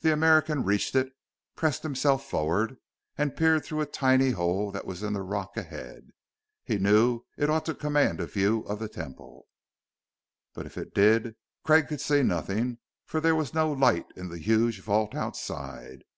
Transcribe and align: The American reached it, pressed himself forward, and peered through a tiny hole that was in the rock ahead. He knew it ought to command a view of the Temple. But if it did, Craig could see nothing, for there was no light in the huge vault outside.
The 0.00 0.14
American 0.14 0.64
reached 0.64 0.94
it, 0.96 1.12
pressed 1.56 1.82
himself 1.82 2.26
forward, 2.26 2.78
and 3.18 3.36
peered 3.36 3.62
through 3.66 3.82
a 3.82 3.84
tiny 3.84 4.30
hole 4.30 4.72
that 4.72 4.86
was 4.86 5.02
in 5.02 5.12
the 5.12 5.20
rock 5.20 5.58
ahead. 5.58 6.08
He 6.64 6.78
knew 6.78 7.26
it 7.36 7.50
ought 7.50 7.66
to 7.66 7.74
command 7.74 8.18
a 8.18 8.26
view 8.26 8.60
of 8.60 8.78
the 8.78 8.88
Temple. 8.88 9.46
But 10.54 10.64
if 10.64 10.78
it 10.78 10.94
did, 10.94 11.36
Craig 11.66 11.88
could 11.88 12.00
see 12.00 12.22
nothing, 12.22 12.78
for 13.04 13.20
there 13.20 13.36
was 13.36 13.52
no 13.52 13.70
light 13.70 14.06
in 14.16 14.30
the 14.30 14.38
huge 14.38 14.80
vault 14.80 15.14
outside. 15.14 16.00